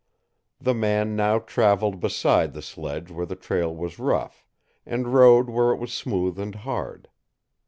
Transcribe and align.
The 0.59 0.73
man 0.73 1.15
now 1.15 1.37
traveled 1.37 1.99
beside 1.99 2.53
the 2.53 2.63
sledge 2.63 3.11
where 3.11 3.27
the 3.27 3.35
trail 3.35 3.71
was 3.75 3.99
rough, 3.99 4.43
and 4.83 5.09
rode 5.13 5.47
where 5.47 5.69
it 5.69 5.77
was 5.77 5.93
smooth 5.93 6.39
and 6.39 6.55
hard. 6.55 7.07